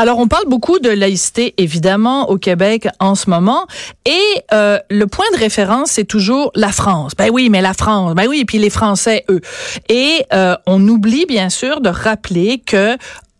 [0.00, 3.66] Alors, on parle beaucoup de laïcité, évidemment, au Québec en ce moment.
[4.06, 7.14] Et euh, le point de référence, c'est toujours la France.
[7.18, 8.14] Ben oui, mais la France.
[8.14, 9.40] Ben oui, et puis les Français, eux.
[9.88, 12.96] Et euh, on oublie, bien sûr, de rappeler que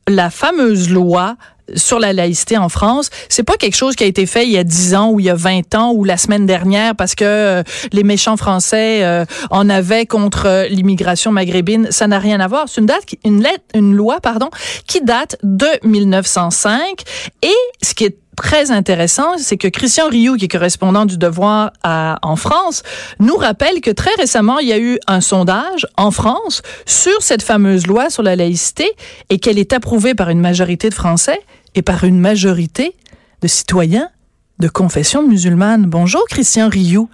[0.09, 1.37] la fameuse loi
[1.75, 4.59] sur la laïcité en France, c'est pas quelque chose qui a été fait il y
[4.59, 7.25] a 10 ans ou il y a 20 ans ou la semaine dernière parce que
[7.25, 12.49] euh, les méchants français euh, en avaient contre euh, l'immigration maghrébine, ça n'a rien à
[12.49, 12.65] voir.
[12.69, 14.51] C'est une date une lettre une loi pardon
[14.87, 17.03] qui date de 1905
[17.43, 21.73] et ce qui est très intéressant, c'est que Christian Rioux, qui est correspondant du Devoir
[21.83, 22.85] à, en France,
[23.19, 27.43] nous rappelle que très récemment, il y a eu un sondage en France sur cette
[27.43, 28.89] fameuse loi sur la laïcité
[29.29, 31.41] et qu'elle est approuvée par une majorité de Français
[31.79, 32.97] et par une majorité
[33.41, 34.11] de citoyens
[34.59, 35.87] de confession musulmane.
[35.87, 37.09] Bonjour, Christian Rioux.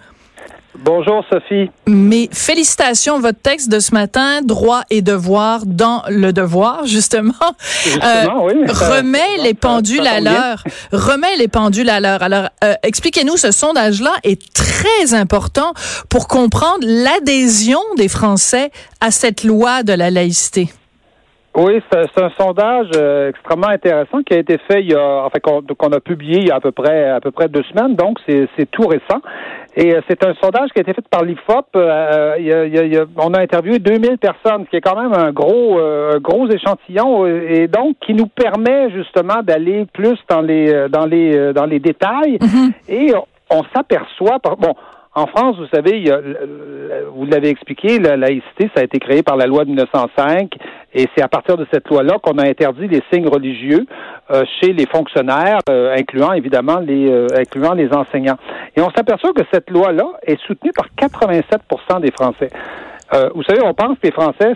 [0.78, 1.70] Bonjour Sophie.
[1.86, 7.34] Mais félicitations, votre texte de ce matin, droit et devoir dans le devoir, justement,
[7.84, 10.64] justement oui, euh, remet les pendules à l'heure.
[10.92, 12.22] Remet les pendules à l'heure.
[12.22, 15.74] Alors, euh, expliquez-nous, ce sondage-là est très important
[16.08, 18.70] pour comprendre l'adhésion des Français
[19.02, 20.70] à cette loi de la laïcité.
[21.56, 25.38] Oui, c'est un sondage euh, extrêmement intéressant qui a été fait il y a, enfin
[25.38, 28.18] qu'on a publié il y a à peu près à peu près deux semaines, donc
[28.26, 29.20] c'est tout récent.
[29.76, 31.66] Et euh, c'est un sondage qui a été fait par l'IFOP.
[31.76, 34.80] Euh, il y a, il y a, on a interviewé 2000 personnes, ce qui est
[34.80, 40.18] quand même un gros euh, gros échantillon, et donc qui nous permet justement d'aller plus
[40.28, 42.38] dans les dans les dans les détails.
[42.38, 42.72] Mm-hmm.
[42.88, 43.12] Et
[43.50, 44.74] on, s'aperçoit, bon,
[45.14, 46.18] en France, vous savez, il y a,
[47.14, 50.56] vous l'avez expliqué, la laïcité, ça a été créé par la loi de 1905
[50.94, 53.84] et c'est à partir de cette loi-là qu'on a interdit les signes religieux
[54.30, 58.38] euh, chez les fonctionnaires, euh, incluant évidemment les euh, incluant les enseignants.
[58.76, 62.50] Et on s'aperçoit que cette loi-là est soutenue par 87% des Français.
[63.34, 64.54] vous savez, on pense que les Français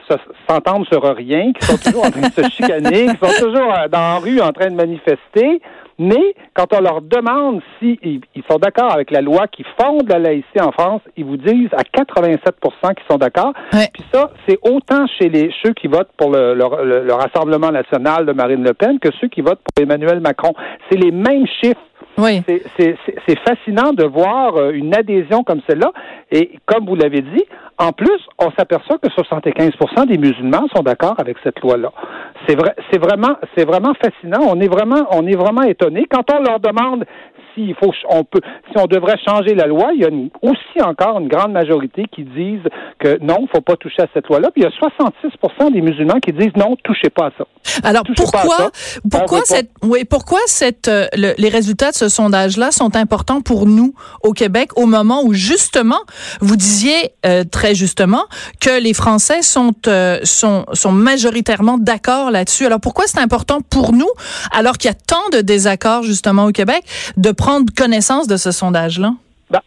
[0.49, 3.99] s'entendent sur rien, qu'ils sont toujours en train de se chicaner, qu'ils sont toujours dans
[3.99, 5.61] la rue en train de manifester.
[5.99, 10.19] Mais quand on leur demande s'ils ils sont d'accord avec la loi qui fonde la
[10.19, 13.53] laïcité en France, ils vous disent à 87% qu'ils sont d'accord.
[13.71, 18.33] Puis ça, c'est autant chez les ceux qui votent pour le, le, Rassemblement national de
[18.33, 20.55] Marine Le Pen que ceux qui votent pour Emmanuel Macron.
[20.89, 21.81] C'est les mêmes chiffres.
[22.17, 22.43] Oui.
[22.77, 25.93] C'est fascinant de voir euh, une adhésion comme celle-là.
[26.33, 27.45] Et comme vous l'avez dit,
[27.79, 31.93] en plus, on s'aperçoit que 75% des musulmans sont d'accord avec cette loi-là.
[32.47, 34.41] C'est vrai, c'est vraiment, c'est vraiment fascinant.
[34.49, 37.05] On est vraiment, on est vraiment étonné quand on leur demande
[37.55, 39.91] s'il faut, on peut, si on devrait changer la loi.
[39.95, 40.11] Il y a
[40.43, 42.67] aussi encore une grande majorité qui disent
[42.99, 44.51] que non, faut pas toucher à cette loi-là.
[44.51, 47.45] Puis il y a 66 des musulmans qui disent non, touchez pas à ça.
[47.83, 48.71] Alors pourquoi,
[49.11, 53.95] pourquoi cette, oui, pourquoi cette, euh, les résultats de ce sondage-là sont importants pour nous
[54.23, 56.01] au Québec au moment où justement
[56.41, 58.23] vous disiez euh, très justement
[58.61, 62.67] que les Français sont euh, sont sont majoritairement d'accord là-dessus.
[62.67, 64.11] Alors pourquoi c'est important pour nous
[64.53, 66.83] alors qu'il y a tant de désaccords justement au Québec
[67.17, 69.15] de prendre connaissance de ce sondage-là?
[69.51, 69.61] Ben,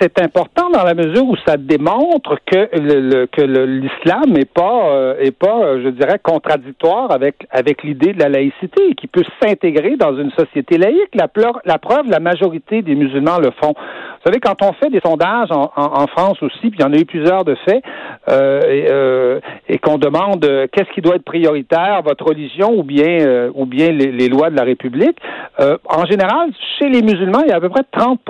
[0.00, 5.16] c'est important dans la mesure où ça démontre que le, que l'islam n'est pas euh,
[5.18, 9.24] est pas euh, je dirais contradictoire avec avec l'idée de la laïcité et qui peut
[9.42, 11.14] s'intégrer dans une société laïque.
[11.14, 13.74] La, preuve, la majorité des musulmans le font.
[13.74, 16.96] Vous savez, quand on fait des sondages en, France aussi, puis il y en a
[16.96, 17.82] eu plusieurs de faits,
[18.30, 20.40] euh, et, euh, et qu'on demande
[20.72, 24.56] qu'est-ce qui doit être prioritaire, votre religion ou bien ou bien les, les, lois de
[24.56, 25.18] la République,
[25.58, 28.20] en général, chez les musulmans, il y a à peu près 30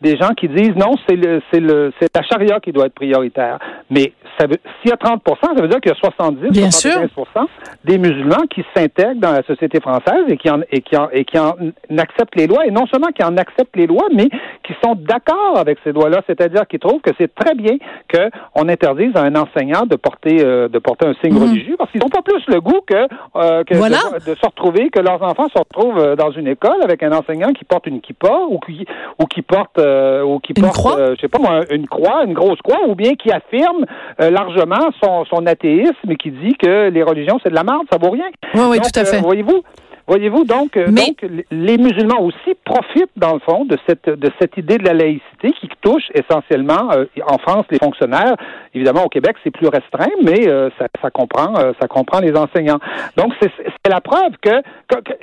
[0.00, 2.94] des gens qui disent non, c'est le c'est le c'est la charia qui doit être
[2.94, 3.58] prioritaire.
[3.90, 7.46] Mais s'il y a 30% ça veut dire qu'il y a 70 Bien 75
[7.84, 11.24] des musulmans qui s'intègrent dans la société française et qui en et qui en, et
[11.24, 11.54] qui en
[11.96, 14.28] acceptent les lois et non seulement qui en acceptent les lois, mais
[14.62, 17.76] qui sont d'accord avec ces lois-là, c'est-à-dire qu'ils trouvent que c'est très bien
[18.08, 21.42] que on interdise à un enseignant de porter euh, de porter un signe mhm.
[21.42, 22.94] religieux parce qu'ils n'ont pas plus le goût que,
[23.36, 27.02] euh, que de, se retrouver que leurs enfants se retrouvent euh, dans une école avec
[27.02, 28.86] un enseignant qui porte une kippa ou qui
[29.18, 32.34] ou qui porte euh, ou qui porte, euh, je sais pas moi, une croix, une
[32.34, 33.84] grosse croix, ou bien qui affirme
[34.20, 37.86] euh, largement son, son athéisme et qui dit que les religions c'est de la merde,
[37.90, 38.26] ça vaut rien.
[38.54, 39.20] Oui, oui, tout à fait.
[39.20, 39.62] Voyez-vous,
[40.08, 44.30] Voyez-vous, donc, euh, Mais- donc les musulmans aussi profitent, dans le fond, de cette, de
[44.40, 48.34] cette idée de la laïcité qui touche essentiellement, euh, en France, les fonctionnaires.
[48.74, 52.34] Évidemment, au Québec, c'est plus restreint, mais euh, ça, ça comprend euh, ça comprend les
[52.34, 52.78] enseignants.
[53.16, 53.50] Donc, c'est
[53.88, 55.14] la preuve que, que- que-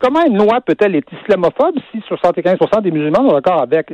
[0.00, 3.90] comment une loi peut-elle être islamophobe si 75 des musulmans sont d'accord avec?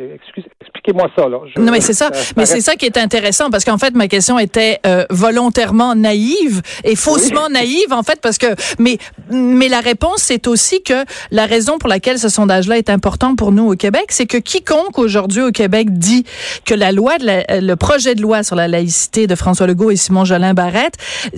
[0.61, 1.39] Expliquez-moi ça, là.
[1.55, 2.11] Je- Non, mais c'est ça.
[2.37, 4.79] mais c'est ça qui est intéressant parce qu'en fait, ma question était
[5.11, 8.47] volontairement naïve et faussement naïve, en fait, parce que,
[8.79, 8.97] mais,
[9.31, 13.53] mais la réponse, c'est aussi que la raison pour laquelle ce sondage-là est important pour
[13.53, 16.25] nous au Québec, c'est que quiconque aujourd'hui au Québec dit
[16.65, 19.97] que la loi, la- le projet de loi sur la laïcité de François Legault et
[19.97, 20.95] Simon Jolin Barrette,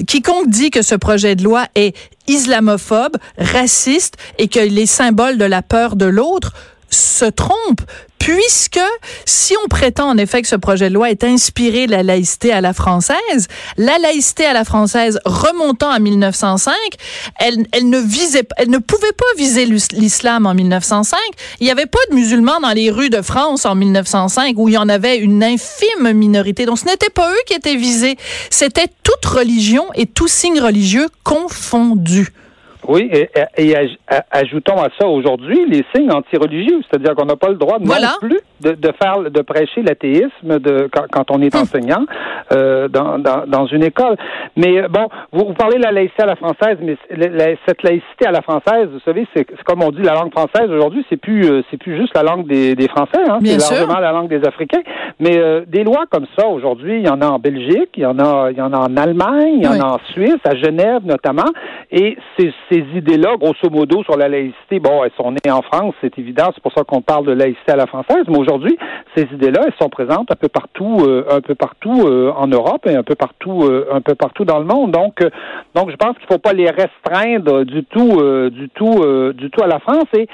[0.06, 1.96] quiconque dit que ce projet de loi est
[2.29, 6.52] islamophobe, raciste et qu'il est symbole de la peur de l'autre,
[6.88, 7.81] se trompe,
[8.25, 8.81] puisque
[9.26, 12.53] si on prétend en effet que ce projet de loi est inspiré de la laïcité
[12.55, 16.73] à la française, la laïcité à la française remontant à 1905,
[17.38, 21.19] elle, elle ne visait, elle ne pouvait pas viser l'is- l'islam en 1905.
[21.61, 24.73] Il n'y avait pas de musulmans dans les rues de France en 1905 où il
[24.75, 26.65] y en avait une infime minorité.
[26.65, 28.17] Donc ce n'était pas eux qui étaient visés,
[28.49, 32.29] c'était toute religion et tout signe religieux confondus.
[32.87, 33.97] Oui, et, et- et aj-
[34.31, 38.15] ajoutons à ça aujourd'hui les signes antireligieux, c'est-à-dire qu'on n'a pas le droit non Voilà.
[38.21, 42.05] plus de, de faire de prêcher l'athéisme de quand, quand on est enseignant
[42.53, 44.17] euh, dans, dans, dans une école.
[44.57, 47.29] Mais euh, bon, vous, vous parlez de la laïcité à la française, mais c- la-
[47.29, 50.71] la- cette laïcité à la française, vous savez, c'est comme on dit la langue française
[50.71, 54.01] aujourd'hui, c'est plus euh, c'est plus juste la langue des, des Français, hein, c'est largement
[54.01, 54.83] la langue des Africains.
[55.21, 58.07] Mais euh, des lois comme ça aujourd'hui, il y en a en Belgique, il y
[58.07, 59.81] en a il y en a en Allemagne, il y en Oui.
[59.81, 61.51] a en Suisse, à Genève notamment.
[61.91, 65.95] Et ces, ces idées-là, grosso modo, sur la laïcité, bon, elles sont nées en France,
[66.01, 68.25] c'est évident, c'est pour ça qu'on parle de laïcité à la française.
[68.29, 68.54] Mais aujourd'hui,
[69.17, 72.87] ces idées-là, elles sont présentes un peu partout, euh, un peu partout euh, en Europe
[72.87, 74.91] et un peu partout, euh, un peu partout dans le monde.
[74.93, 75.23] Donc,
[75.75, 79.05] donc, je pense qu'il faut pas les restreindre du tout, du tout,
[79.35, 80.06] du tout à la France.
[80.17, 80.29] Et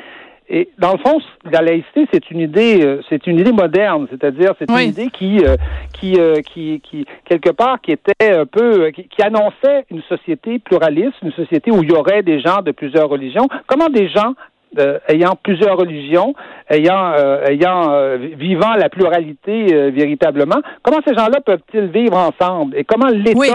[0.52, 4.52] et dans le fond, la laïcité, c'est une idée, euh, c'est une idée moderne, c'est-à-dire
[4.58, 4.82] c'est Oui.
[4.86, 5.54] une idée qui, euh,
[5.92, 10.58] qui, euh, qui, qui, quelque part, qui était un peu, qui, qui annonçait une société
[10.58, 13.46] pluraliste, une société où il y aurait des gens de plusieurs religions.
[13.68, 14.34] Comment des gens
[14.78, 16.32] euh, ayant plusieurs religions,
[16.68, 22.84] ayant, euh, ayant euh, vivant la pluralité véritablement, comment ces gens-là peuvent-ils vivre ensemble et
[22.84, 23.50] comment l'État Oui,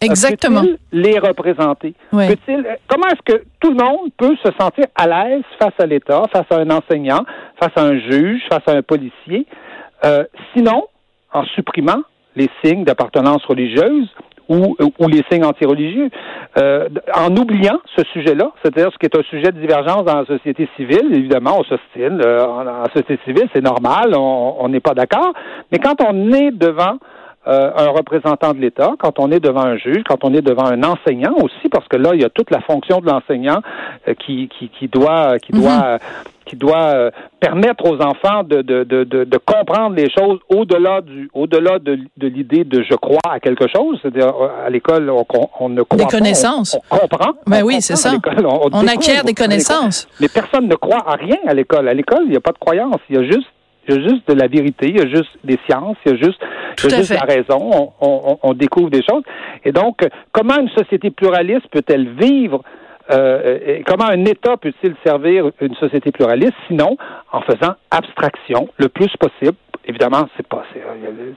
[0.00, 0.60] exactement.
[0.60, 1.94] peut-il les représenter?
[2.12, 2.26] Oui.
[2.86, 6.46] Comment est-ce que tout le monde peut se sentir à l'aise face à l'État, face
[6.50, 7.24] à un enseignant,
[7.58, 9.46] face à un juge, face à un policier,
[10.54, 10.84] sinon
[11.32, 12.02] en supprimant
[12.36, 14.08] les signes d'appartenance religieuse
[14.48, 16.10] ou, ou les signes antireligieux,
[16.58, 20.26] euh, en oubliant ce sujet-là, c'est-à-dire ce qui est un sujet de divergence dans la
[20.26, 24.80] société civile, évidemment, on s'ostine, euh, en, en société civile, c'est normal, on on n'est
[24.80, 25.32] pas d'accord,
[25.72, 26.98] mais quand on est devant
[27.46, 30.66] euh, un représentant de l'État, quand on est devant un juge, quand on est devant
[30.66, 33.60] un enseignant aussi, parce que là, il y a toute la fonction de l'enseignant
[34.08, 35.98] euh, qui, qui, qui doit, qui doit,
[36.46, 37.10] qui doit euh,
[37.40, 41.98] permettre aux enfants de, de, de, de, de comprendre les choses au-delà du, au-delà de,
[42.16, 43.98] de l'idée de je crois à quelque chose.
[44.00, 44.32] C'est-à-dire
[44.66, 45.24] à l'école, on,
[45.60, 46.76] on ne croit Des pas, connaissances.
[46.90, 47.32] On, on comprend.
[47.46, 48.12] Ben On oui, c'est ça.
[48.12, 50.08] On, On acquiert des connaissances.
[50.20, 51.88] Mais personne ne croit à rien à l'école.
[51.88, 52.96] À l'école, il n'y a pas de croyance.
[53.10, 53.48] Il y a juste,
[53.88, 56.14] il y a juste de la vérité, il y a juste des sciences, il y
[56.14, 56.40] a juste,
[56.76, 57.26] Tout il y a à juste fait.
[57.26, 57.70] la raison.
[58.00, 59.22] On, on- on découvre des choses.
[59.64, 62.62] Et donc, euh, comment une société pluraliste peut-elle vivre
[63.10, 66.96] euh, et comment un État peut-il servir une société pluraliste, sinon
[67.32, 69.56] en faisant abstraction le plus possible?
[69.86, 70.63] Évidemment, c'est pas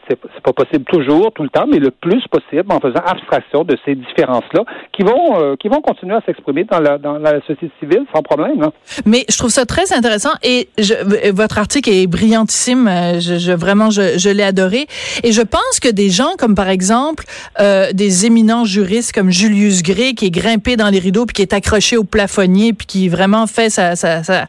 [0.07, 3.77] c'est, pas possible toujours, tout le temps, mais le plus possible en faisant abstraction de
[3.85, 7.69] ces différences-là qui vont euh, qui vont continuer à s'exprimer dans la dans la société
[7.79, 8.61] civile sans problème.
[8.63, 8.71] hein.
[9.05, 10.93] Mais je trouve ça très intéressant et je,
[11.31, 12.87] votre article est brillantissime.
[12.87, 14.87] euh, Je, je- vraiment, je, je l'ai adoré.
[15.23, 17.23] Et je pense que des gens comme par exemple
[17.59, 21.41] euh, des éminents juristes comme Julius Gray qui est grimpé dans les rideaux puis qui
[21.41, 24.45] est accroché au plafonnier puis qui vraiment fait sa sa sa,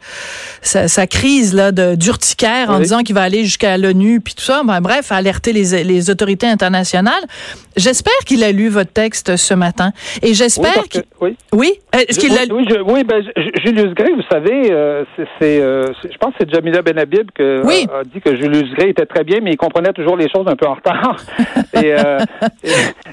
[0.63, 4.43] sa, sa crise là de d'urticaire en disant qu'il va aller jusqu'à l'ONU puis tout
[4.45, 4.63] ça.
[4.65, 7.23] Ben, bref, alerter les les autorités internationales.
[7.77, 11.37] J'espère qu'il a lu votre texte ce matin et Oui, j'espère que- qu'il oui.
[11.53, 11.73] oui?
[11.95, 13.23] Euh, Est-ce qu'il oui, l'a oui, je- oui, ben,
[13.65, 15.05] Julius Gray, vous savez, euh,
[15.39, 17.87] c'est, euh, c'est- je pense que c'est Jamila Benhabib qui Oui.
[17.93, 20.57] a, dit que Julius Gray était très bien, mais il comprenait toujours les choses un
[20.57, 21.17] peu en retard.
[21.75, 22.19] et, euh,
[22.65, 22.71] et,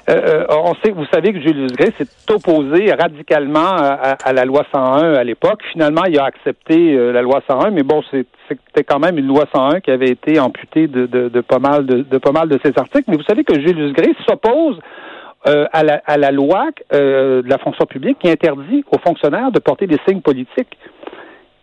[0.09, 4.45] euh, on sait, vous savez que Julius Gray s'est opposé radicalement à, à- à la
[4.45, 5.61] loi 101 à l'époque.
[5.71, 9.27] Finalement, il a accepté euh, la loi 101, mais bon, c'est- c'était quand même une
[9.27, 12.47] loi 101 qui avait été amputée de, de, de pas mal de, de pas mal
[12.49, 13.05] de ses articles.
[13.07, 14.79] Mais vous savez que Julius Gray s'oppose
[15.47, 19.51] euh, à, la, à la loi euh, de la fonction publique qui interdit aux fonctionnaires
[19.51, 20.77] de porter des signes politiques.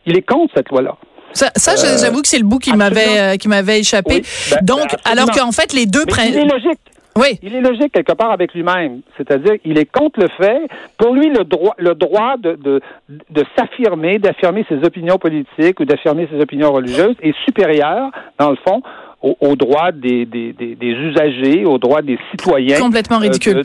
[0.06, 0.96] Il est contre cette loi-là.
[1.32, 4.16] Ça, ça je- j'avoue que c'est le bout qui m'avait euh, qui m'avait échappé.
[4.16, 5.22] Oui, ben, Donc, ben, absolument.
[5.22, 6.80] alors qu'en fait les deux Mais prin- il est logique.
[7.16, 7.38] Oui.
[7.42, 9.02] Il est logique quelque part avec lui-même.
[9.16, 10.62] C'est-à-dire, il est contre le fait.
[10.98, 15.84] Pour lui, le droit, le droit de, de, de s'affirmer, d'affirmer ses opinions politiques ou
[15.84, 18.82] d'affirmer ses opinions religieuses est supérieur, dans le fond,
[19.22, 22.78] aux, droits des, des, des, des, usagers, aux droits des citoyens.
[22.80, 23.62] Complètement euh, ridicule.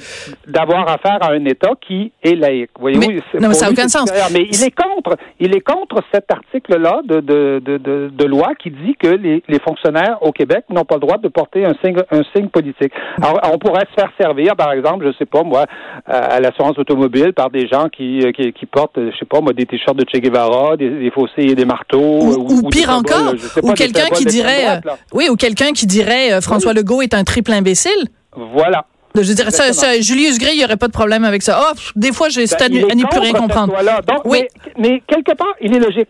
[0.47, 2.69] D'avoir affaire à un État qui est laïque.
[2.79, 4.11] Voyez mais, non, mais ça n'a aucun sens.
[4.31, 8.95] Mais il est contre, il est contre cet article-là de, de, de, loi qui dit
[8.99, 12.21] que les, les fonctionnaires au Québec n'ont pas le droit de porter un signe, un
[12.35, 12.93] signe politique.
[13.21, 15.65] Alors, on pourrait se faire servir, par exemple, je sais pas moi,
[16.05, 19.53] à l'assurance automobile par des gens qui, euh, qui, qui portent, je sais pas moi,
[19.53, 21.97] des t-shirts de Che Guevara, des, des fossés et des marteaux.
[21.97, 23.33] Ou, ou, pire encore,
[23.63, 24.81] ou quelqu'un qui dirait,
[25.13, 28.07] oui, ou quelqu'un qui dirait euh, François Legault est un triple imbécile?
[28.35, 28.85] Voilà.
[29.15, 31.59] Je dirais, ça, ça, Julius Gray, il n'y aurait pas de problème avec ça.
[31.61, 33.73] Oh, des fois, j'ai ben, à n'y plus rien comprendre.
[34.25, 34.43] oui.
[34.77, 36.07] mais, quelque part, il est logique.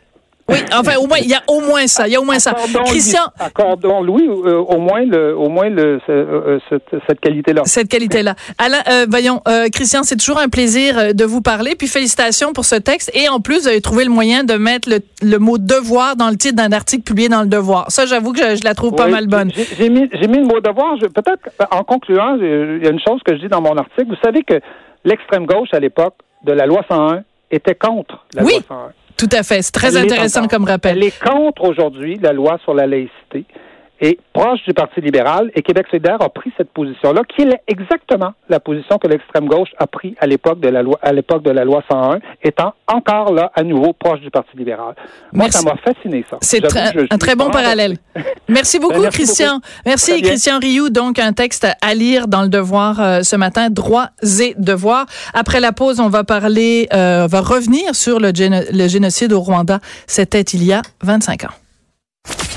[0.50, 2.08] Oui, enfin, au moins, il y a au moins ça.
[2.08, 2.54] Il y a au moins ça.
[2.86, 3.24] Christian?
[3.38, 7.64] Accordons, Louis, euh, au moins, le, au moins le, euh, cette, cette qualité-là.
[7.66, 8.36] Cette qualité-là.
[8.58, 9.42] Alain, euh, voyons,
[9.74, 11.76] Christian, c'est toujours un plaisir de vous parler.
[11.76, 13.12] Puis félicitations pour ce texte.
[13.14, 16.30] Et en plus, vous avez trouvé le moyen de mettre le, le mot devoir dans
[16.30, 17.92] le titre d'un article publié dans le Devoir.
[17.92, 19.52] Ça, j'avoue que je, la trouve pas mal bonne.
[19.78, 20.98] J'ai mis, mis, le mot devoir.
[21.00, 24.08] Peut-être, en concluant, il y a une chose que je dis dans mon article.
[24.08, 24.60] Vous savez que
[25.04, 28.92] l'extrême gauche, à l'époque de la loi 101, était contre la loi 101.
[29.18, 29.62] Tout à fait.
[29.62, 30.98] C'est très intéressant comme rappel.
[30.98, 33.46] Elle est contre aujourd'hui la loi sur la laïcité
[34.00, 38.34] est proche du Parti libéral et Québec solidaire a pris cette position-là, qui est exactement
[38.50, 41.52] la position que l'extrême gauche a pris à l'époque de la loi, à l'époque de
[41.52, 44.96] la loi 101, étant encore là à nouveau proche du Parti libéral.
[45.34, 46.38] Moi, ça m'a fasciné ça.
[46.42, 46.64] C'est
[47.12, 47.98] un très bon parallèle.
[48.48, 49.60] Merci beaucoup, merci Christian.
[49.86, 50.90] Merci, Christian Rioux.
[50.90, 55.06] Donc, un texte à lire dans le Devoir euh, ce matin, droits et devoirs.
[55.34, 59.42] Après la pause, on va parler, euh, on va revenir sur le, le génocide au
[59.42, 59.80] Rwanda.
[60.08, 62.57] C'était il y a 25 ans.